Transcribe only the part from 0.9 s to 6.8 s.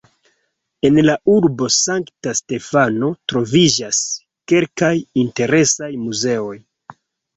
la urbo Sankta Stefano troviĝas kelkaj interesaj muzeoj.